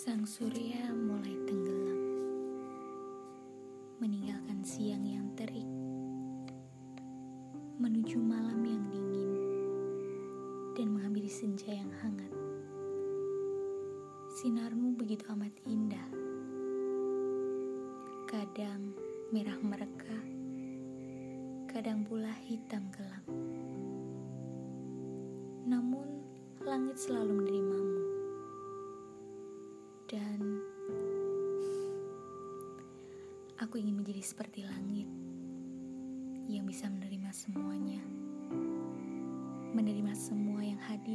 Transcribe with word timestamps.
surya 0.00 0.96
mulai 0.96 1.36
tenggelam, 1.44 2.00
meninggalkan 4.00 4.64
siang 4.64 5.04
yang 5.04 5.28
terik, 5.36 5.68
menuju 7.76 8.16
malam 8.16 8.64
yang 8.64 8.80
dingin, 8.88 9.32
dan 10.72 10.96
menghampiri 10.96 11.28
senja 11.28 11.68
yang 11.68 11.92
hangat. 12.00 12.32
Sinarmu 14.40 14.96
begitu 14.96 15.28
amat 15.36 15.52
indah, 15.68 16.08
kadang 18.24 18.96
merah 19.36 19.60
mereka, 19.60 20.16
kadang 21.68 22.08
pula 22.08 22.32
hitam 22.48 22.88
gelap. 22.96 23.24
Namun, 25.68 26.24
langit 26.64 26.96
selalu 26.96 27.44
menerimamu 27.44 27.79
dan 30.10 30.58
aku 33.62 33.78
ingin 33.78 34.02
menjadi 34.02 34.18
seperti 34.26 34.66
langit 34.66 35.06
yang 36.50 36.66
bisa 36.66 36.90
menerima 36.90 37.30
semuanya, 37.30 38.02
menerima 39.70 40.10
semua 40.18 40.66
yang 40.66 40.82
hadir. 40.82 41.09